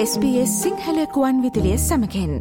SBS 0.00 0.50
සිංහලකුවන් 0.62 1.38
විදිලිය 1.42 1.78
සමකෙන් 1.78 2.34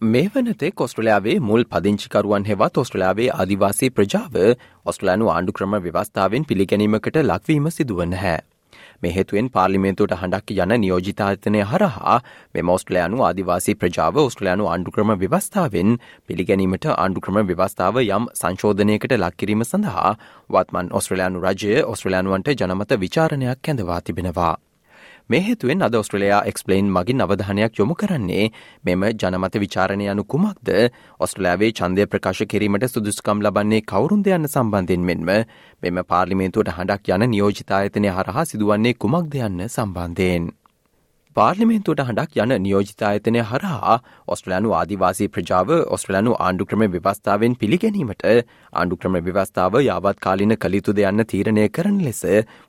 මේ 0.00 0.24
වනතේ 0.34 0.70
කොස්ට්‍රලයාාවේ 0.72 1.36
මුල් 1.42 1.64
පදිංචිකරුවන් 1.70 2.44
හෙවත් 2.44 2.80
ඔස්ට්‍රලයාාවේ 2.82 3.30
අධිවාසී 3.36 3.90
ප්‍රජාව 3.90 4.36
ඔස්ට්‍රලයානු 4.86 5.30
ආණ්ඩු 5.30 5.52
ක්‍රම 5.52 5.78
ව්‍යවස්ථාවෙන් 5.78 6.44
පිළිගැනීමකට 6.44 7.18
ලක්වීම 7.22 7.70
සිදුවන්න 7.70 8.14
හැ. 8.16 8.36
මේ 9.02 9.12
හේතුවෙන් 9.12 9.50
පාර්ලිමේන්තුවට 9.50 10.14
හඬක් 10.14 10.54
යන 10.56 10.74
නියෝජිතායතනය 10.78 11.64
හරහා 11.64 12.16
මෙම 12.54 12.68
ඔස්ට්‍රලයානු 12.68 13.24
ආදිවාසී 13.24 13.76
ප්‍රජාව 13.76 14.20
ඔස්ට්‍රලයානු 14.20 14.68
ආණ්ඩුක්‍රම 14.68 15.14
ව්‍යවස්ථාවෙන් 15.16 15.98
පිළිගැනීමට 16.26 16.88
ආණ්ඩුක්‍රම 16.92 17.42
ව්‍යවස්ථාව 17.44 18.00
යම් 18.04 18.30
සංශෝධනයකට 18.34 19.18
ලක්කිරීම 19.18 19.64
සඳහා 19.64 20.14
වත්මන් 20.50 20.94
ඔස්ට්‍රලයානු 21.00 21.44
රජය 21.44 21.82
ඔස්ට්‍රලයානුවන්ට 21.84 22.56
ජනමත 22.56 22.98
විචාරණයක් 22.98 23.62
කැඳවා 23.62 24.00
තිබෙනවා. 24.02 24.54
මේ 25.30 25.40
හේතුවෙන් 25.40 25.82
අද 25.82 25.94
ඔස්ට්‍රලයා 25.94 26.36
එක්ස්පලයින් 26.50 26.86
මගින් 26.88 27.22
අවධානයක් 27.22 27.78
යොමු 27.78 27.94
කරන්නේ 27.94 28.44
මෙම 28.84 29.02
ජනමත 29.14 29.58
විචාරණය 29.64 30.06
යනු 30.08 30.22
කුමක්ද 30.26 30.70
ඔස්ට්‍රලයාාවේ 31.20 31.68
චන්දය 31.72 32.06
ප්‍රකාශ 32.06 32.40
කිරීමට 32.46 32.86
සුදුස්කම් 32.88 33.42
ලබන්නේ 33.44 33.82
කවරුන්ද 33.84 34.30
යන්න 34.30 34.48
සම්බන්ධෙන් 34.48 35.04
මෙන්ම 35.04 35.28
මෙම 35.82 36.00
පාර්ලිමේන්තුවට 36.06 36.72
හඬක් 36.76 37.12
යන 37.16 37.26
නියෝජිතායතනය 37.28 38.08
හරහා 38.10 38.46
සිදුවන්නේ 38.46 38.94
කුමක්ද 38.96 39.36
යන්න 39.42 39.66
සම්බන්ධයෙන්. 39.68 40.48
පාර්ලිමේන්තුවට 41.38 42.00
හඬක් 42.02 42.38
යන 42.42 42.52
නියෝජිතායතනය 42.62 43.42
හරහා 43.48 43.92
ඔස්ට්‍රලයානු 44.34 44.72
ආදිවාසී 44.78 45.28
ප්‍රජාව 45.34 45.68
ඔස්ට්‍රලයානු 45.96 46.32
ආණ්ඩුක්‍රම 46.36 46.82
ව්‍යවස්ථාවෙන් 46.94 47.54
පිළිගැනීමට 47.60 48.24
ආණ්ඩුක්‍රම 48.28 49.18
ව්‍යවස්ථාව 49.20 49.78
යාවත් 49.80 50.18
කාලින 50.26 50.56
කලිතුද 50.64 51.02
යන්න 51.04 51.26
තීරණය 51.32 51.68
කරන 51.76 52.02
ලෙස 52.06 52.24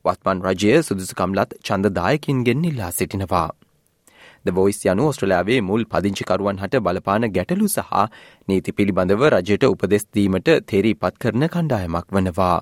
වත්මන් 0.06 0.46
රජය 0.48 0.76
සුදුසුකම්ලත් 0.84 1.58
චන්දදායකින්ගෙන් 1.64 2.70
ඉල්ලා 2.72 2.92
සිටිනවා. 2.92 3.48
ද 4.46 4.56
වොයිස් 4.56 4.86
යනු 4.86 5.12
ඔස්ට්‍රලයාාවේ 5.12 5.62
මුල් 5.64 5.90
පදිංචිකරුවන් 5.92 6.62
හට 6.64 6.86
බලපාන 6.86 7.32
ගැටලු 7.38 7.70
සහ 7.70 8.04
නීති 8.48 8.76
පිළිබඳව 8.78 9.32
රජයට 9.34 9.66
උපදෙස්දීමට 9.68 10.58
තෙරී 10.72 10.96
පත් 10.96 11.16
කරන 11.24 11.48
කණ්ඩායමක් 11.48 12.14
වනවා. 12.14 12.58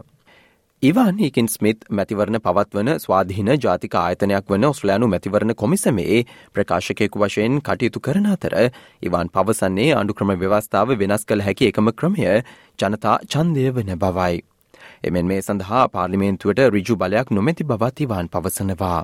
ඉවන් 0.83 1.17
ඒකින් 1.19 1.47
ස්මිත් 1.49 1.85
මැතිවරණ 1.89 2.37
පවත්වන 2.39 2.89
ස්වාධීන 3.01 3.47
ජාතික 3.63 3.95
ආයතනයක් 3.95 4.49
වන 4.49 4.65
ඔස්ලයානු 4.65 5.07
මැතිවරණ 5.07 5.55
කොමිසමේ 5.55 6.25
ප්‍රකාශකයෙකු 6.53 7.19
වශයෙන් 7.19 7.55
කටයුතු 7.61 7.99
කරන 7.99 8.27
අතර 8.29 8.53
ඉවන් 9.01 9.29
පවසන්නේ 9.29 9.87
අඩුක්‍රම 9.95 10.33
ව්‍යවස්ථාව 10.35 10.93
වෙනස් 10.99 11.25
කළ 11.25 11.41
හැකි 11.41 11.69
එකම 11.69 11.89
ක්‍රමය 11.91 12.27
ජනතා 12.79 13.15
චන්දය 13.27 13.63
වන 13.71 13.89
බවයි. 13.97 14.43
එමෙන් 15.03 15.25
මේ 15.25 15.41
සඳහා 15.41 15.87
පාර්ලිමේන්තුවට 15.89 16.61
රිජු 16.69 16.95
බලයක් 16.95 17.31
නොමැති 17.31 17.65
බවත් 17.65 18.05
ඉවන් 18.05 18.29
පවසනවා. 18.29 19.01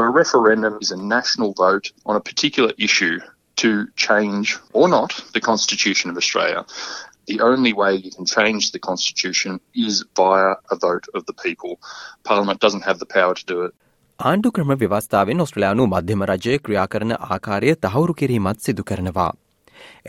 A 0.00 0.10
referendum 0.10 0.74
is 0.80 0.90
a 0.90 0.98
national 0.98 1.54
vote 1.54 1.92
on 2.04 2.16
a 2.16 2.20
particular 2.20 2.74
issue 2.78 3.20
to 3.56 3.86
change 3.96 4.58
or 4.72 4.88
not 4.88 5.12
the 5.34 5.40
Constitution 5.40 6.10
of 6.10 6.16
Australia. 6.16 6.64
The 7.28 7.40
only 7.40 7.72
way 7.72 7.94
you 7.94 8.10
can 8.10 8.26
change 8.26 8.72
the 8.72 8.80
constitution 8.80 9.60
is 9.74 10.04
via 10.16 10.56
a 10.70 10.76
vote 10.76 11.06
of 11.14 11.26
the 11.26 11.36
people. 11.44 11.78
Parliament 12.24 12.60
doesn't 12.60 12.84
have 12.84 12.98
the 12.98 13.06
power 13.06 13.34
to 13.34 13.44
do 13.46 13.58
it. 13.66 13.72
ආණ්ඩු 14.20 14.50
ක්‍රම 14.56 14.72
ව්‍යවස්ථාවෙන් 14.80 15.44
ඔස්ට්‍රලයානු 15.44 15.86
මධ්‍යම 15.92 16.26
රජය 16.30 16.58
ක්‍රියා 16.66 16.88
කරන 16.92 17.14
ආකාරය 17.18 17.70
තහවුරු 17.86 18.14
කිරීමත් 18.20 18.66
සිදු 18.66 18.84
කරනවා. 18.90 19.30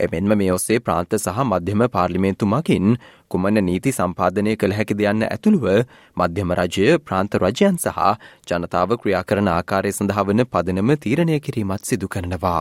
එමෙන්ම 0.04 0.34
මේ 0.40 0.50
ඔස්සේ 0.56 0.78
ප්‍රාන්ත 0.88 1.16
සහ 1.18 1.40
මධ්‍යම 1.46 1.86
පාර්ලිමේන්තු 1.96 2.50
මගින් 2.52 2.98
කුමන 3.28 3.62
නීති 3.68 3.94
සම්පාදනය 3.98 4.56
කළ 4.60 4.76
හැකි 4.78 4.98
දෙයන්න 5.00 5.24
ඇතුළුව 5.30 5.66
මධ්‍යම 6.16 6.54
රජය 6.60 6.98
ප්‍රාන්ත 7.06 7.40
රජයන් 7.42 7.80
සහ 7.84 7.98
ජනතාව 8.50 8.98
ක්‍රියා 9.02 9.24
කරන 9.30 9.50
ආකාරය 9.56 9.96
සඳහා 9.98 10.28
වන 10.30 10.46
පදනම 10.52 10.94
තීරණය 11.06 11.40
කිරීමත් 11.48 11.90
සිදු 11.90 12.14
කරනවා. 12.16 12.60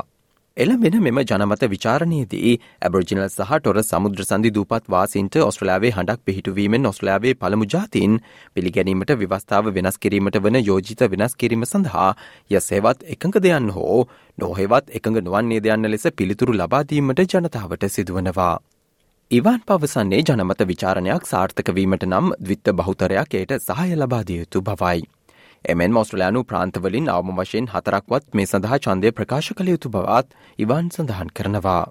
එළඹෙන 0.58 0.96
මෙම 1.02 1.18
ජනමත 1.20 1.64
විචාරණයේදී 1.66 2.50
ඇබර්ජිනල් 2.82 3.22
සහ 3.26 3.54
ටොර 3.54 3.78
සමුද්‍ර 3.82 4.20
සඳි 4.22 4.50
දූපත් 4.58 4.90
වාසින්ට 4.94 5.38
ඔස්ට්‍රලාවේ 5.40 5.92
හඬක් 5.96 6.20
පිහිටුවීමෙන් 6.28 6.86
ඔස්ට්‍රලාවේ 6.86 7.34
පළමු 7.36 7.68
ජාතින් 7.74 8.20
පිළිගැනීමට 8.56 9.14
විවස්ථාව 9.22 9.72
වෙනස් 9.78 9.98
කිරීමට 9.98 10.38
වන 10.40 10.60
යෝජිත 10.60 11.02
වෙනස් 11.14 11.34
කිරීම 11.36 11.66
සඳහා 11.66 12.12
ය 12.52 12.62
සේවත් 12.62 13.02
එකඟ 13.16 13.40
දෙයන්න 13.40 13.72
හෝ 13.72 13.98
නොහෙවත් 14.38 14.94
එකඟ 14.94 15.20
නොවන්නේ 15.24 15.64
දෙයන්න 15.66 15.90
ලෙස 15.90 16.06
පිළිතුරු 16.16 16.54
ලබාදීමට 16.54 17.24
ජනතාවට 17.26 17.90
සිදුවනවා. 17.90 18.54
ඉවන් 19.32 19.60
පවසන්නේ 19.66 20.22
ජනමත 20.22 20.70
විචාරණයක් 20.70 21.28
සාර්ථකවීමට 21.28 22.08
නම් 22.12 22.32
දවිත්ත 22.40 22.76
බහුතරයක් 22.78 23.38
එයට 23.42 23.60
සහය 23.60 23.90
ලබාදියයුතු 23.98 24.62
බවයි. 24.62 25.02
එමෙන් 25.75 25.97
ඔස්ට්‍රලයානු 26.01 26.43
ප්‍රාන්තවලින් 26.51 27.09
අවම 27.15 27.31
වශයෙන් 27.39 27.71
හතරක්වත් 27.75 28.35
මේ 28.41 28.49
සඳහා 28.51 28.79
ඡන්දය 28.87 29.15
ප්‍රකාශ 29.21 29.53
කළ 29.61 29.73
යුතු 29.75 29.95
බවත් 29.95 30.37
ඉවන් 30.67 30.91
සඳහන් 30.97 31.33
කරනවා. 31.41 31.85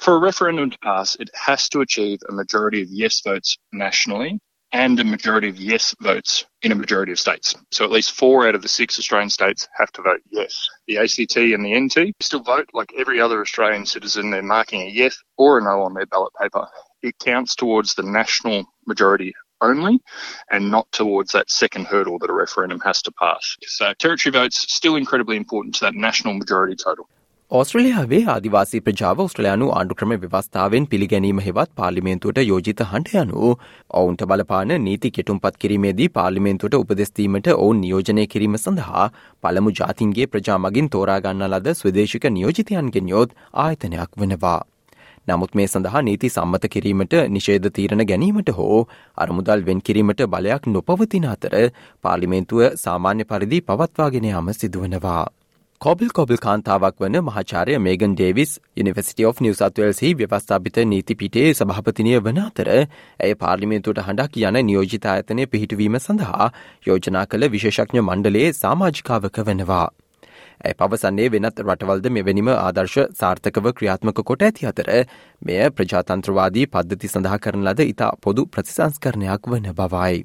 For 0.00 0.16
a 0.16 0.20
referendum 0.20 0.70
to 0.70 0.78
pass, 0.82 1.14
it 1.16 1.30
has 1.46 1.68
to 1.70 1.80
achieve 1.80 2.18
a 2.28 2.34
majority 2.40 2.82
of 2.82 2.88
yes 3.02 3.22
votes 3.28 3.56
nationally 3.72 4.32
and 4.72 4.98
a 4.98 5.04
majority 5.04 5.48
of 5.48 5.56
yes 5.56 5.94
votes 6.00 6.44
in 6.62 6.72
a 6.72 6.74
majority 6.74 7.12
of 7.12 7.20
states. 7.20 7.54
So 7.70 7.84
at 7.84 7.92
least 7.92 8.12
four 8.12 8.46
out 8.46 8.56
of 8.56 8.62
the 8.62 8.68
six 8.68 8.98
Australian 8.98 9.30
states 9.30 9.68
have 9.78 9.92
to 9.92 10.02
vote 10.02 10.20
yes. 10.30 10.68
The 10.88 10.98
ACT 10.98 11.36
and 11.36 11.64
the 11.64 11.78
NT 11.80 12.12
still 12.20 12.42
vote 12.42 12.68
like 12.74 12.92
every 12.98 13.20
other 13.20 13.40
Australian 13.40 13.86
citizen. 13.86 14.30
They're 14.30 14.42
marking 14.42 14.82
a 14.82 14.90
yes 14.90 15.16
or 15.38 15.58
a 15.58 15.62
no 15.62 15.82
on 15.82 15.94
their 15.94 16.06
ballot 16.06 16.32
paper. 16.40 16.66
It 17.02 17.14
counts 17.18 17.54
towards 17.54 17.94
the 17.94 18.02
national 18.02 18.64
majority 18.86 19.32
only 19.61 20.01
and 20.49 20.71
not 20.71 20.91
towards 20.91 21.31
that 21.31 21.49
second 21.51 21.87
hurdle 21.87 22.19
that 22.19 22.29
a 22.29 22.33
referendum 22.33 22.79
has 22.81 23.01
to 23.03 23.11
pass. 23.13 23.57
So 23.67 23.85
uh, 23.85 23.93
territory 23.97 24.31
votes 24.31 24.65
still 24.69 24.95
incredibly 24.95 25.37
important 25.37 25.75
to 25.75 25.85
that 25.85 25.95
national 25.95 26.33
majority 26.35 26.75
total. 26.77 27.07
ඔස්ට්‍රලයාාවේ 27.51 28.17
ආදිවාසී 28.31 28.79
ප්‍රජාව 28.79 29.21
ඔස්ට්‍රලයානු 29.21 29.69
ආණ්ඩුක්‍රම 29.75 30.11
ව්‍යවස්ථාවෙන් 30.15 30.87
පිළිගැනීම 30.91 31.39
හෙවත් 31.45 31.71
පාලිමේන්තුවට 31.75 32.41
යෝජිත 32.41 32.83
හඬ 32.83 33.15
යනු 33.21 33.53
ඔවුන්ට 34.01 34.25
බලපාන 34.31 34.75
නීති 34.83 35.11
කෙටුම්පත් 35.11 35.57
කිරීමේදී 35.63 36.09
පාලිමේන්තුවට 36.17 36.79
උපදෙස්තීමට 36.81 37.49
ඔවුන් 37.55 37.81
නියෝජනය 37.85 38.27
කිරීම 38.33 38.57
සඳහා 38.59 39.09
පළමු 39.43 39.77
ජාතින්ගේ 39.79 40.27
ප්‍රජාමගින් 40.27 40.91
තෝරාගන්න 40.97 41.47
ලද 41.47 41.73
ස්වදේශික 41.73 42.29
නියෝජිතයන්ගෙන් 42.35 43.09
යොත් 43.09 43.33
ආයතනයක් 43.63 44.21
වනවා. 44.23 44.59
නමුත් 45.29 45.55
මේ 45.55 45.67
සඳහා 45.67 46.03
නීති 46.03 46.29
සම්මත 46.29 46.69
කිරීමට 46.69 47.17
නිෂේධ 47.29 47.71
තීරණ 47.71 48.05
ගැනීමට 48.05 48.53
හෝ 48.53 48.77
අරමුදල් 49.17 49.65
වෙන් 49.65 49.81
කිරීමට 49.81 50.23
බලයක් 50.29 50.69
නොපවතින 50.69 51.27
අතර 51.29 51.57
පාලිමේන්තුව 52.03 52.63
සාමාන්‍ය 52.77 53.25
පරිදි 53.25 53.59
පවත්වාගෙන 53.63 54.27
යාම 54.27 54.53
සිදුවනවා. 54.53 55.25
කොබල් 55.81 56.09
කොබල් 56.11 56.37
කාන්තාවක් 56.37 56.97
වන 56.99 57.13
මහාචාරය 57.21 57.75
මේගන් 57.79 58.15
ඩේවිස් 58.15 58.55
යනිවසිට 58.77 59.21
of 59.25 59.37
නිවසත්වල්සි 59.39 60.09
ව්‍යවස්ථාපිත 60.15 60.79
නීතිපිටේ 60.87 61.45
සභහපතිනය 61.51 62.17
වන 62.19 62.41
අතර 62.41 62.71
ඇය 62.73 63.37
පාර්ලිමේන්තුවට 63.37 64.03
හඬක් 64.03 64.43
යන 64.43 64.59
නියෝජිතායතනය 64.65 65.47
පිහිටවීම 65.47 65.95
සඳහා 65.99 66.51
යෝජනා 66.87 67.25
කළ 67.27 67.51
විශේෂඥ 67.53 68.03
මණ්ඩලේ 68.03 68.53
සාමාජිකාවක 68.55 69.43
වනවා. 69.45 69.87
ඇය 70.59 70.73
පවසන්නේ 70.79 71.27
වෙනත් 71.33 71.59
රටවල්ද 71.63 72.07
මෙවැනිම 72.15 72.49
ආදර්ශ 72.53 72.97
සාර්ථකව 73.19 73.69
ක්‍රියාත්මක 73.77 74.17
කොට 74.29 74.41
ඇති 74.47 74.67
අතර 74.71 74.89
මෙය 75.41 75.59
ප්‍රජාතන්ත්‍රවාදී 75.77 76.65
පද්ධති 76.73 77.11
සඳහා 77.11 77.37
කරන 77.45 77.63
ලද 77.67 77.85
ඉතා 77.91 78.09
පොදු 78.25 78.45
ප්‍රතිසංස්කරණයක් 78.47 79.47
වන 79.53 79.69
බවයි. 79.77 80.19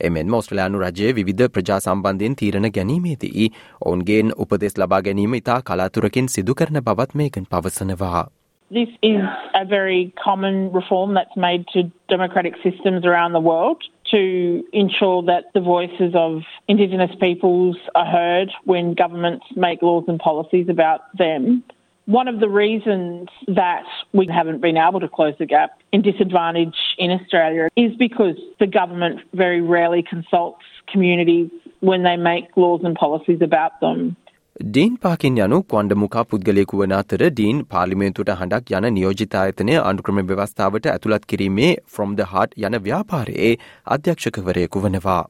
එමෙන් 0.00 0.32
මෝස්ට්‍රලයානු 0.34 0.82
රජය 0.82 1.12
විධ 1.20 1.46
ප්‍රජා 1.50 1.78
සම්බන්ධයෙන් 1.80 2.34
තීරණ 2.40 2.70
ගැනීමේදී 2.72 3.46
ඔවුන්ගේන් 3.80 4.34
උපදෙස් 4.36 4.78
ලබා 4.78 5.02
ගැනීම 5.02 5.38
ඉතා 5.38 5.60
කලාතුරකින් 5.62 6.28
සිදු 6.28 6.54
කරන 6.54 6.82
බවත් 6.82 7.14
මේකන් 7.14 7.46
පවසනවා. 7.46 8.26
This 8.70 8.90
is 9.02 9.22
a 9.54 9.64
very 9.64 10.12
common 10.24 10.56
reform 10.72 11.14
that's 11.14 11.36
made 11.38 11.64
to 11.74 11.84
democratic 12.08 12.54
systems 12.64 13.04
around 13.04 13.38
the 13.38 13.44
world 13.50 13.86
to 14.10 14.64
ensure 14.72 15.22
that 15.24 15.52
the 15.54 15.60
voices 15.60 16.12
of 16.14 16.42
Indigenous 16.68 17.10
peoples 17.20 17.76
are 17.94 18.06
heard 18.06 18.50
when 18.64 18.94
governments 18.94 19.46
make 19.54 19.82
laws 19.82 20.04
and 20.08 20.18
policies 20.18 20.68
about 20.68 21.00
them. 21.16 21.64
One 22.06 22.28
of 22.28 22.38
the 22.38 22.48
reasons 22.48 23.28
that 23.48 23.84
we 24.12 24.28
haven't 24.28 24.60
been 24.60 24.76
able 24.76 25.00
to 25.00 25.08
close 25.08 25.34
the 25.40 25.46
gap 25.46 25.80
in 25.90 26.02
disadvantage 26.02 26.76
in 26.98 27.10
Australia 27.10 27.68
is 27.76 27.96
because 27.96 28.36
the 28.60 28.66
government 28.68 29.20
very 29.34 29.60
rarely 29.60 30.04
consults 30.08 30.62
communities 30.86 31.50
when 31.80 32.04
they 32.04 32.16
make 32.16 32.56
laws 32.56 32.82
and 32.84 32.94
policies 32.94 33.40
about 33.42 33.80
them. 33.80 34.16
Dean 34.56 34.94
Parkin 34.96 35.36
යනු 35.36 35.56
කොන්ඩමුකා 35.64 36.22
පුද්ගලයෙකු 36.24 36.78
වන 36.78 36.92
අතර 36.98 37.22
dean 37.24 37.58
පාලිමේන්තුට 37.66 38.30
හඬක් 38.32 38.70
යන 38.72 38.86
නියෝජිතායතනය 38.94 39.74
අනුක්‍රම 39.80 40.20
ව්‍යවස්ථාවට 40.22 40.86
ඇතුළත් 40.88 41.26
කිරීමේ 41.26 41.72
from 41.86 42.14
the 42.16 42.24
heart 42.30 42.56
යන 42.58 42.76
ව්‍යාපාරයේ 42.80 43.50
අධ්‍යක්ෂකවරයෙකු 43.86 44.80
වනවා. 44.80 45.24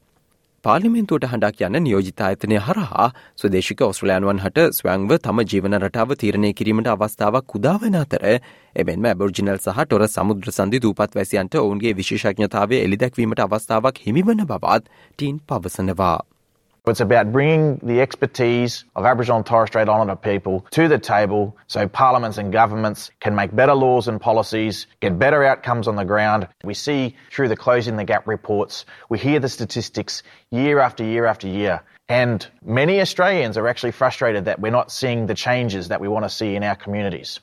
පාලිමෙන්තුවට 0.65 1.27
හඬක් 1.27 1.59
යන 1.67 1.75
නියෝජිතායතනය 1.79 2.61
හරහා 2.61 3.09
ස්වදේශික 3.35 3.83
ඔස්ට්‍රලයානුවන් 3.89 4.39
හට 4.45 4.65
ස්වංව 4.71 5.19
තම 5.19 5.43
ජීවන 5.45 5.77
රටාව 5.79 6.15
තීරණය 6.15 6.53
කිරීමට 6.53 6.87
අවස්ථාවක් 6.87 7.51
කුදාවන 7.53 7.99
අතර 8.03 8.25
එමෙන්ම 8.75 9.09
ඇබර්ජිනල් 9.11 9.59
සහ 9.59 9.83
ටොර 9.83 10.07
සමුද්‍ර 10.07 10.53
සන්ධි 10.53 10.83
දූපත් 10.87 11.19
වැසියන්ට 11.19 11.59
ඔවුන්ගේ 11.65 11.95
විශේෂඥතාවේ 11.99 12.81
එළිදැක්වීමට 12.87 13.45
අවස්ථාවක් 13.45 14.01
හිමිවන 14.07 14.47
බවත් 14.47 14.83
ටීන් 14.87 15.43
පවසනවා. 15.43 16.17
It's 16.86 17.00
about 17.00 17.30
bringing 17.30 17.78
the 17.84 18.00
expertise 18.00 18.84
of 18.96 19.04
Aboriginal 19.06 19.36
and 19.36 19.46
Torres 19.46 19.68
Strait 19.68 19.88
Islander 19.88 20.16
people 20.16 20.66
to 20.72 20.88
the 20.88 20.98
table 20.98 21.56
so 21.68 21.86
parliaments 21.86 22.38
and 22.38 22.52
governments 22.52 23.12
can 23.20 23.36
make 23.36 23.54
better 23.54 23.74
laws 23.74 24.08
and 24.08 24.20
policies, 24.20 24.88
get 25.00 25.16
better 25.16 25.44
outcomes 25.44 25.86
on 25.86 25.94
the 25.94 26.04
ground. 26.04 26.48
We 26.64 26.74
see 26.74 27.14
through 27.30 27.50
the 27.50 27.56
Closing 27.56 27.96
the 27.96 28.04
Gap 28.04 28.26
reports, 28.26 28.84
we 29.08 29.18
hear 29.20 29.38
the 29.38 29.48
statistics 29.48 30.24
year 30.50 30.80
after 30.80 31.04
year 31.04 31.26
after 31.26 31.46
year. 31.46 31.82
And 32.08 32.44
many 32.64 33.00
Australians 33.00 33.56
are 33.56 33.68
actually 33.68 33.92
frustrated 33.92 34.46
that 34.46 34.58
we're 34.58 34.70
not 34.70 34.90
seeing 34.90 35.26
the 35.26 35.34
changes 35.34 35.86
that 35.86 36.00
we 36.00 36.08
want 36.08 36.24
to 36.24 36.30
see 36.30 36.56
in 36.56 36.64
our 36.64 36.74
communities. 36.74 37.40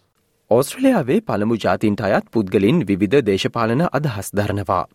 ඕස්ට්‍රලයාාවේ 0.52 1.20
පළමු 1.26 1.56
ජාතින්ට 1.64 2.00
අයත් 2.06 2.30
පුද්ගලින් 2.36 2.78
විවිධ 2.90 3.20
දේශපාලන 3.26 3.82
අදහස් 3.98 4.30
දරනවා. 4.36 4.86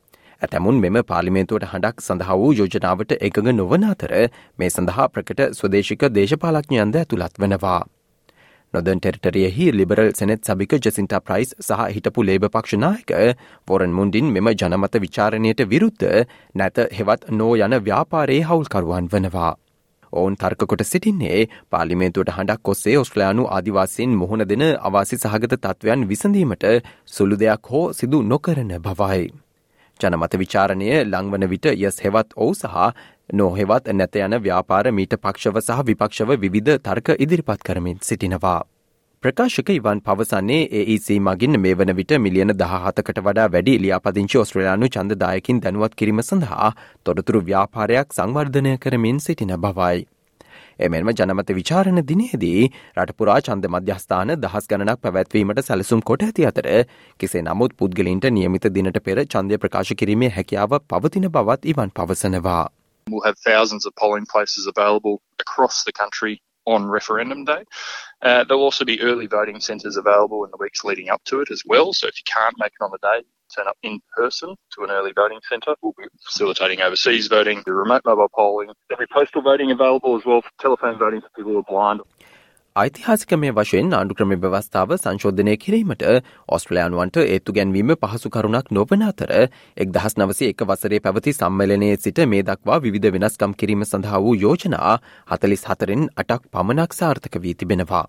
ඇතැමුන් 0.41 0.81
මෙම 0.81 0.97
පාලිමේන්තුවට 1.06 1.69
හඬක් 1.69 2.01
සඳහා 2.01 2.36
වූ 2.38 2.51
යෝජනාවට 2.53 3.13
එකඟ 3.19 3.50
නොවන 3.53 3.86
අතර 3.86 4.12
මේ 4.59 4.69
සඳහා 4.69 5.07
ප්‍රකට 5.09 5.41
ස්වදේශික 5.51 6.06
දේශපාලඥයන්ද 6.15 7.00
ඇතුළත් 7.00 7.39
වනවා. 7.39 7.80
නොදන් 8.74 9.00
ටෙරිටරියෙහි 9.00 9.65
ලිබරල් 9.71 10.12
සෙනෙත් 10.13 10.41
සභික 10.44 10.75
ජසින්ට 10.77 11.15
ප්‍රයිස් 11.25 11.56
සහ 11.59 11.81
හිටපු 11.95 12.24
ලේබ 12.24 12.45
පක්ෂනායක 12.47 13.12
වොරන් 13.68 13.95
මුන්ඩින් 13.97 14.30
මෙම 14.30 14.51
ජනමත 14.53 15.01
විචාරණයට 15.06 15.65
විරුද්ධ 15.65 16.06
නැත 16.56 16.80
හෙවත් 16.94 17.27
නෝ 17.31 17.50
යන 17.57 17.75
ව්‍යාපාරයේ 17.81 18.45
හවුල්කරුවන් 18.45 19.09
වනවා. 19.09 19.51
ඔවුන් 20.13 20.38
තර්කකොට 20.38 20.86
සිටින්නේ 20.86 21.41
පාලිමේන්තුවට 21.69 22.33
හඬක් 22.38 22.74
ඔස්සේ 22.75 22.97
ඔස්ට්‍රලයානු 22.97 23.50
ආදිවාසින් 23.50 24.15
මුහුණ 24.15 24.47
දෙන 24.47 24.65
අවාසි 24.81 25.18
සහගත 25.18 25.53
තත්ත්වයන් 25.57 26.07
විසඳීමට 26.07 26.65
සුළු 27.07 27.36
දෙයක් 27.38 27.71
හෝ 27.71 27.86
සිදු 27.94 28.24
නොකරන 28.24 28.75
බවයි. 28.80 29.30
ජනමත 30.00 30.40
විචාරණය 30.42 30.90
ලංවන 31.04 31.48
විට 31.51 31.69
යස් 31.72 32.01
හෙවත් 32.06 32.36
ඔවු 32.36 32.54
සහ 32.56 32.90
නොහෙවත් 33.34 33.88
නැත 33.94 34.16
යන 34.16 34.36
ව්‍යාපාර 34.44 34.92
මීට 34.92 35.16
පක්ෂව 35.18 35.62
සහ 35.62 35.86
විපක්ෂව 35.88 36.36
විවිධ 36.44 36.78
තර්ක 36.81 37.16
ඉදිරිපත් 37.19 37.63
කරමින් 37.63 37.98
සිටිනවා. 38.01 38.60
ප්‍රකාශක 39.24 39.69
ඉවන් 39.69 40.00
පවසන්නේ 40.01 40.68
ඒC 40.81 41.07
මගින් 41.19 41.60
මේ 41.62 41.75
වන 41.75 41.96
විට 41.96 42.13
මිලියන 42.25 42.54
දහහතකට 42.60 43.19
වඩා 43.25 43.48
වැඩි 43.56 43.74
ලියාපදිංචි 43.84 44.40
ඔස්ට්‍රලයානු 44.42 44.88
චන්දදායකින් 44.96 45.60
දැනුවත් 45.63 45.96
කිරීම 45.96 46.24
සඳහා 46.24 46.69
තොරතුරු 47.04 47.42
ව්‍යාපාරයක් 47.50 48.16
සංවර්ධනය 48.18 48.78
කරමින් 48.78 49.19
සිටින 49.19 49.54
බවයි. 49.57 50.07
එමෙන්ම 50.80 51.10
ජනමත 51.12 51.50
විචාරණ 51.56 52.02
දිනේදී 52.10 52.62
රටපුරා 52.98 53.38
චන්ද 53.48 53.72
මධ්‍යස්ථාන 53.74 54.34
දහස් 54.44 54.68
ගණනක් 54.72 55.02
පැවැත්වීමට 55.06 55.62
සැලසුම් 55.68 56.04
කොට 56.10 56.26
ඇති 56.28 56.46
අතර 56.50 56.68
කෙසේ 57.20 57.42
නමුත් 57.42 57.76
පුද්ගලින්ට 57.81 58.28
නියමිත 58.31 58.68
දිනට 58.78 59.00
පෙර 59.08 59.24
චන්දය 59.34 59.60
ප්‍රකාශ 59.64 59.94
කිරීමේ 60.02 60.30
හැකියාව 60.38 60.76
පවතින 60.94 61.28
බවත් 61.30 61.74
ඉවන් 61.74 61.92
පවසනවා. 62.00 62.62
We'll 63.08 63.26
have 63.26 63.40
thousands 63.44 63.90
of 63.90 63.96
polling 63.96 64.28
places 64.34 64.70
available 64.74 65.18
across 65.40 65.84
the 65.84 65.96
country 66.02 66.36
on 66.66 66.88
referendum 66.90 67.44
day. 67.46 67.64
Uh, 68.22 68.44
there'll 68.44 68.64
also 68.64 68.86
be 68.86 69.02
early 69.02 69.28
voting 69.28 69.60
centres 69.60 69.98
available 69.98 70.46
in 70.46 70.52
the 70.52 70.62
weeks 70.64 70.84
leading 70.84 71.10
up 71.10 71.24
to 71.25 71.42
it 71.42 71.52
as 71.52 71.64
well. 71.66 71.94
So 71.94 72.08
if 72.08 72.16
you 72.22 72.28
can't 72.36 72.58
make 72.58 72.74
it 72.80 72.84
on 72.88 72.92
the 72.92 73.02
day, 73.02 73.20
turn 73.50 73.68
up 73.68 73.78
in 73.84 74.00
person 74.13 74.56
to 74.74 74.84
an 74.84 74.92
early 74.92 75.13
voting 75.13 75.42
centre. 75.50 75.75
We'll 75.81 75.98
be 75.98 76.07
facilitating 76.24 76.81
overseas 76.81 77.28
voting, 77.30 77.63
the 77.66 77.74
remote 77.74 78.04
mobile 78.06 78.31
polling. 78.34 78.72
There'll 78.88 79.00
be 79.00 79.12
postal 79.12 79.42
voting 79.42 79.72
available 79.72 80.18
as 80.18 80.25
well 80.25 80.42
for 80.42 80.51
telephone 80.60 80.98
voting 80.98 81.22
for 81.22 81.30
people 81.31 81.54
who 81.54 81.60
are 81.60 81.69
blind. 81.69 82.01
ඓතිහාසිකමය 82.75 83.50
වශයෙන් 83.51 83.94
ආණ්ඩුක්‍රම 83.94 84.34
ව්‍යවස්ථාව 84.36 84.92
සංශෝධනය 84.96 85.56
කිරීමට 85.57 86.04
ඔස්ට්‍රලයානුවන්ට 86.48 87.18
ඒත්තු 87.24 87.56
ගැන්වීම 87.57 87.94
පහසු 88.04 88.31
කරුණක් 88.36 88.69
නොවන 88.72 89.06
අතර 89.07 89.34
එක් 89.36 89.90
දහස් 89.96 90.16
නවසේ 90.19 90.51
එක 90.54 90.63
වසරේ 90.69 91.01
පැවති 91.07 91.34
සම්මලනයේ 91.34 91.98
සිට 91.98 92.22
මේ 92.34 92.46
දක්වා 92.50 92.80
විධ 92.86 93.10
වෙනස්කම් 93.16 93.57
කිරීම 93.60 93.84
සඳහා 93.86 94.22
වූ 94.22 94.36
යෝජනා 94.38 94.96
හතලිස් 95.31 95.66
හතරෙන් 95.66 96.07
අටක් 96.16 96.48
පමණක් 96.54 96.94
සාර්ථක 96.94 97.42
වී 97.44 97.56
තිබෙනවා. 97.56 98.06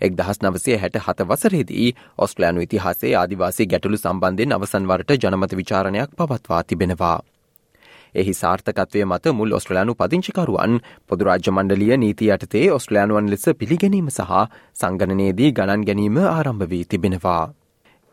එක් 0.00 0.16
දහස් 0.16 0.42
නවසේ 0.42 0.78
හැට 0.78 0.96
හත 1.00 1.28
වසරේදී 1.28 1.90
ඔස්ට්‍රලයානු 2.18 2.64
ඉතිහාසේ 2.66 3.12
ආදිවාසී 3.16 3.66
ගැටලු 3.66 3.98
සම්බන්ධයෙන් 3.98 4.52
අවසන්වරට 4.52 5.18
ජනමත 5.18 5.56
විචාරණයක් 5.56 6.16
පවත්වා 6.16 6.62
තිබෙනවා. 6.64 7.18
එහි 8.14 8.34
සාර්ථකත්වය 8.34 9.04
මත 9.04 9.32
මුල් 9.32 9.52
ඔස්ට්‍රලයානු 9.52 9.94
පදිංචිකරුවන් 9.94 10.76
පොදුරාජ්‍ය 11.08 11.50
මණ්ඩලිය 11.50 11.96
නීති 11.98 12.30
යටතේ 12.30 12.66
ඔස්ට්‍රලයානුවන් 12.72 13.30
ලෙස 13.30 13.48
පිළිගැනීම 13.58 14.10
සහ 14.10 14.36
සංගණනයේදී 14.76 15.50
ගණන් 15.52 15.88
ගැනීම 15.88 16.22
ආරම්භ 16.26 16.68
වී 16.68 16.84
තිබෙනවා. 16.86 17.42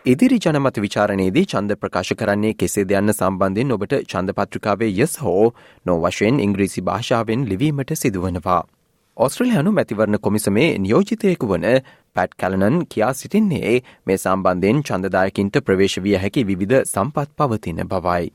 ඉදිරි 0.06 0.40
ජනමත 0.40 0.78
විචාරණයේදී 0.80 1.46
චන්ද 1.46 1.76
ප්‍රකාශ 1.76 2.14
කරන්නේ 2.16 2.54
කෙසේ 2.56 2.86
දෙයන්න 2.86 3.12
සම්බන්ධයෙන් 3.12 3.72
ඔබට 3.72 3.96
චන්දපත්‍රිකාවේ 4.06 4.92
යස් 4.98 5.22
හෝ 5.22 5.54
නෝ 5.86 5.98
වශයෙන් 6.02 6.40
ඉංග්‍රීසි 6.40 6.82
භාෂාවෙන් 6.82 7.44
ලිවීමට 7.46 7.92
සිදුවනවා. 7.96 8.62
ඔස්ට්‍රලයානු 9.26 9.72
මැතිවරණ 9.78 10.18
කොමිසමේ 10.26 10.68
නියෝජිතයකු 10.82 11.48
වන 11.48 11.66
පැට් 12.18 12.36
කැලනන් 12.42 12.78
කියා 12.94 13.10
සිටින්නේ 13.22 13.74
මේ 14.08 14.16
සම්බන්ධයෙන් 14.18 14.80
චන්දදායකින්ට 14.90 15.60
ප්‍රවේශ 15.70 15.98
විය 16.06 16.14
හැකි 16.26 16.44
විවිධ 16.52 16.78
සම්පත් 16.84 17.36
පවතින 17.42 17.82
බවයි. 17.94 18.30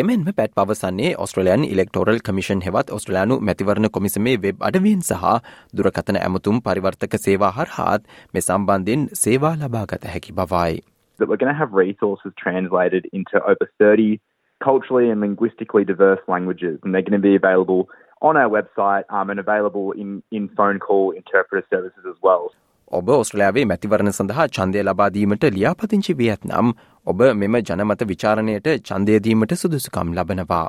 එමෙන්ම 0.00 0.30
පැත් 0.36 0.54
පවසන්නේ 0.60 1.10
ඔස්ට්‍රලයන් 1.26 1.66
ඉලෙක්ටෝරල් 1.70 2.22
කමිෂන් 2.30 2.62
හෙවත් 2.68 2.94
ඔස්ට්‍රලයානු 2.98 3.40
මැතිවරණ 3.50 3.90
කොමිසමේ 3.98 4.36
වෙබ් 4.46 4.62
අඩවියෙන් 4.70 5.02
සහ 5.02 5.34
දුරකතන 5.80 6.22
ඇමතුම් 6.22 6.62
පරිවර්තක 6.68 7.18
සේවා 7.24 7.52
හරහාත් 7.58 8.08
මෙ 8.34 8.46
සම්බන්ධයෙන් 8.46 9.10
සේවා 9.24 9.54
ලබාගත 9.58 10.08
හැකි 10.14 10.38
බවයි. 10.40 10.80
That 11.18 11.28
we're 11.28 11.42
going 11.44 11.54
to 11.54 11.60
have 11.64 11.78
resources 11.82 12.38
translated 12.46 13.12
into 13.12 13.42
over 13.42 13.72
30 13.78 14.20
culturally 14.60 15.10
and 15.10 15.20
linguistically 15.20 15.84
diverse 15.84 16.26
languages, 16.28 16.78
and 16.82 16.94
they're 16.94 17.08
going 17.08 17.22
to 17.22 17.28
be 17.30 17.34
available 17.34 17.88
on 18.22 18.36
our 18.36 18.50
website 18.50 19.04
um, 19.10 19.30
and 19.30 19.40
available 19.40 19.92
in, 19.92 20.22
in 20.30 20.48
phone 20.50 20.78
call 20.78 21.10
interpreter 21.12 21.66
services 21.70 22.04
as 22.06 22.16
well. 22.22 22.50
ඔබ 22.88 23.08
ඔස්ට්‍රලයාාවේ 23.10 23.64
මැතිවරණ 23.64 24.12
සඳහා 24.12 24.48
චන්දය 24.48 24.82
ලබාදීමට 24.82 25.44
ලියාපතිංචි 25.50 26.14
විය 26.14 26.30
ඇත්නම් 26.30 26.68
ඔබ 27.06 27.22
මෙම 27.34 27.56
ජනමත 27.60 28.06
විචාරණයට 28.08 28.68
චන්දයදීමට 28.80 29.54
සුදුසුකම් 29.56 30.14
ලබනවා. 30.14 30.68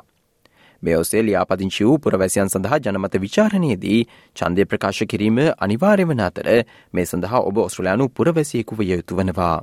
මේ 0.82 0.96
ඔසේ 0.96 1.22
ලියාපදිංචි 1.22 1.84
වූ 1.84 1.98
පුරවැසියන් 1.98 2.50
සඳහා 2.50 2.78
ජනමත 2.78 3.20
විචාරණයේදී 3.20 4.00
චන්දය 4.36 4.66
ප්‍රකාශ 4.66 5.02
කිරීම 5.06 5.38
අනිවාර්ය 5.58 6.04
වන 6.04 6.20
අතර 6.20 6.50
මේ 6.92 7.06
සඳහා 7.06 7.40
ඔබ 7.42 7.58
ඔස්ට්‍රලයානු 7.58 8.08
පුරවැසියෙකු 8.10 8.78
විය 8.78 8.92
යුතු 8.92 9.16
වනවා. 9.16 9.56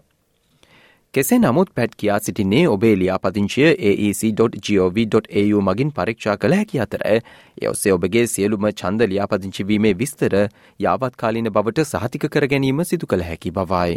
කෙසේ 1.15 1.38
නමුත් 1.39 1.69
පැට් 1.79 1.94
කියා 2.01 2.15
සිටින්නේ 2.23 2.63
ඔබේ 2.69 2.95
ලියාපදිංචිය 3.01 3.67
aec.gov.au 3.89 5.59
මගින් 5.68 5.92
පරීක්ෂා 5.99 6.33
කළ 6.42 6.56
හැකි 6.59 6.81
අතර 6.85 7.04
එඔස්සේ 7.11 7.94
ඔබගේ 7.97 8.23
සියලුම 8.31 8.68
චන්ද 8.81 9.07
ලියාපදිංචිවීමේ 9.11 9.94
විස්තර 10.01 10.35
යාවත්කාලීන 10.85 11.49
බවට 11.57 11.85
සහතික 11.92 12.25
කර 12.33 12.47
ගැනීම 12.54 12.83
සිදු 12.90 13.09
කළ 13.13 13.23
හැකි 13.28 13.51
බවයි. 13.59 13.94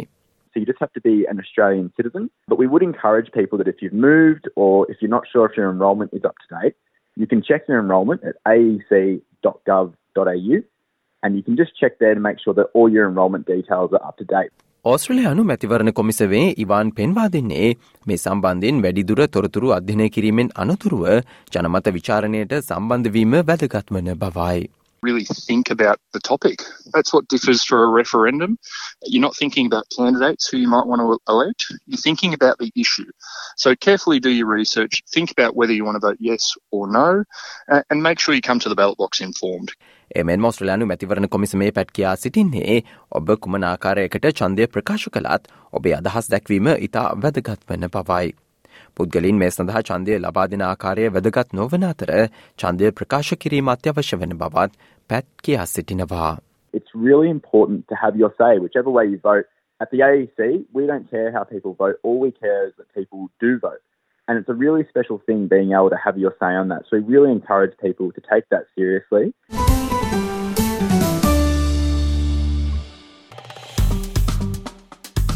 So 0.53 0.59
you 0.61 0.65
just 0.65 0.79
have 0.79 0.93
to 0.93 1.03
be 1.09 1.15
an 1.33 1.41
Australian 1.43 1.91
citizen. 1.97 2.29
But 2.47 2.57
we 2.63 2.67
would 2.67 2.85
encourage 2.87 3.27
people 3.33 3.57
that 3.63 3.69
if 3.73 3.81
you've 3.81 3.99
moved 4.07 4.47
or 4.55 4.71
if 4.91 5.01
you're 5.01 5.15
not 5.17 5.27
sure 5.33 5.45
if 5.51 5.59
your 5.61 5.69
enrolment 5.73 6.17
is 6.21 6.23
up 6.31 6.37
to 6.45 6.47
date, 6.55 6.75
you 7.17 7.27
can 7.27 7.43
check 7.51 7.67
your 7.67 7.79
enrolment 7.79 8.23
at 8.23 8.35
aec.gov.au 8.53 9.91
and 11.23 11.35
you 11.35 11.43
can 11.43 11.55
just 11.57 11.77
check 11.83 11.99
there 11.99 12.15
to 12.15 12.25
make 12.29 12.39
sure 12.39 12.53
that 12.53 12.67
all 12.73 12.89
your 12.97 13.05
enrolment 13.09 13.45
details 13.45 13.91
are 13.93 14.03
up 14.07 14.17
to 14.23 14.29
date. 14.33 14.51
ඕස්ට්‍රලයානු 14.85 15.43
මැතිවරණ 15.43 15.91
කොමිසවේ 15.93 16.43
ඉවාන් 16.57 16.91
පෙන්වා 16.91 17.25
දෙන්නේ 17.33 17.71
මේ 18.05 18.17
සම්බන්ධයෙන් 18.17 18.79
වැඩිදුර 18.81 19.21
තොරතුරු 19.27 19.73
අධ්‍යනය 19.77 20.07
කිරීමෙන් 20.09 20.53
අනතුරුව 20.55 21.03
ජනමත 21.51 21.93
විචාරණයට 21.93 22.59
සම්බන්ධවීම 22.59 23.35
වැදගත්වන 23.43 24.11
බවයි. 24.17 24.69
Really 25.01 25.25
think 25.25 25.69
about 25.69 25.99
the 26.13 26.19
topic. 26.19 26.63
That's 26.93 27.13
what 27.13 27.27
differs 27.27 27.63
for 27.63 27.83
a 27.83 27.87
referendum. 27.87 28.57
You're 29.03 29.21
not 29.21 29.35
thinking 29.35 29.65
about 29.65 29.85
candidates 29.95 30.47
who 30.47 30.57
you 30.57 30.67
might 30.67 30.87
want 30.87 31.01
to 31.01 31.19
elect. 31.27 31.65
You're 31.87 31.97
thinking 31.97 32.33
about 32.33 32.57
the 32.59 32.71
issue. 32.75 33.09
So 33.57 33.75
carefully 33.75 34.19
do 34.19 34.29
your 34.29 34.47
research. 34.47 35.03
Think 35.11 35.31
about 35.31 35.55
whether 35.55 35.73
you 35.73 35.85
want 35.85 35.95
to 35.95 36.07
vote 36.07 36.17
yes 36.19 36.55
or 36.71 36.87
no, 36.91 37.23
uh, 37.71 37.81
and 37.89 38.03
make 38.03 38.19
sure 38.19 38.35
you 38.35 38.41
come 38.41 38.59
to 38.59 38.69
the 38.69 38.75
ballot 38.75 38.97
box 38.97 39.21
informed. 39.21 39.71
එමෙන් 40.15 40.41
මොස්ට්‍රලයානු 40.41 40.85
මැතිවරණ 40.85 41.27
කොමිසමේ 41.29 41.71
පැත් 41.71 41.91
කියා 41.97 42.15
සිටින්නේ 42.15 42.77
ඔබ 43.19 43.31
කුමන 43.45 43.65
ආකාරයකට 43.71 44.25
චන්දය 44.39 44.67
ප්‍රකාශ 44.75 45.09
කළත් 45.17 45.49
ඔබේ 45.79 45.93
අදහස් 46.01 46.29
දැක්වීම 46.33 46.69
ඉතා 46.87 47.09
වැදගත් 47.25 47.67
වන 47.69 47.89
පවයි. 47.95 48.33
පුද්ගලින් 48.98 49.38
මේ 49.42 49.48
සඳහා 49.56 49.82
චන්දය 49.90 50.18
ලබා 50.24 50.46
දෙන 50.54 50.64
ආකාරය 50.70 51.06
වැදගත් 51.16 51.54
නොවන 51.60 51.86
අතර 51.90 52.12
චන්දය 52.58 52.92
ප්‍රකාශ 53.00 53.32
කිරීම 53.44 53.72
අත්‍යවශ්‍ය 53.74 54.20
වන 54.22 54.36
බවත් 54.42 54.72
පැත් 55.10 55.26
කියා 55.44 55.66
සිටිනවා. 55.74 56.32
It's 56.74 56.94
really 56.94 57.30
important 57.30 57.88
to 57.88 57.94
have 57.94 58.16
your 58.16 58.32
say, 58.38 58.52
whichever 58.58 58.90
way 58.90 59.06
you 59.06 59.20
vote. 59.22 59.46
At 59.80 59.90
the 59.90 60.00
AEC, 60.00 60.64
we 60.72 60.86
don't 60.86 61.10
care 61.10 61.30
how 61.32 61.44
people 61.44 61.74
vote. 61.74 61.96
All 62.02 62.18
we 62.18 62.30
care 62.32 62.66
is 62.68 62.72
that 62.78 62.88
people 62.94 63.28
do 63.40 63.58
vote. 63.58 63.82
And 64.28 64.38
it's 64.38 64.48
a 64.48 64.54
really 64.54 64.84
special 64.88 65.20
thing 65.26 65.46
being 65.48 65.72
able 65.72 65.90
to 65.90 66.00
have 66.04 66.16
your 66.16 66.34
say 66.40 66.54
on 66.54 66.68
that. 66.68 66.84
So 66.88 66.96
we 66.98 67.02
really 67.14 67.32
encourage 67.32 67.76
people 67.78 68.12
to 68.12 68.20
take 68.32 68.48
that 68.50 68.66
seriously. 68.74 69.34